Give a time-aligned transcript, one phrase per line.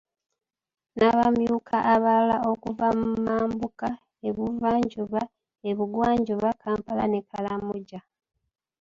[0.97, 3.89] N’abamyuka abalala okuva mu Mambuka,
[4.29, 5.21] e Buvanjuba,
[5.69, 7.99] e Bugwanjuba, Kampala ne Karamoja.